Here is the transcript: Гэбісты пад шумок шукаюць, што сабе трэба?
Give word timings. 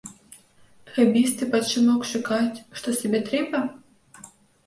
Гэбісты 0.95 1.43
пад 1.51 1.63
шумок 1.71 2.01
шукаюць, 2.13 2.63
што 2.79 2.87
сабе 3.01 3.19
трэба? 3.27 3.59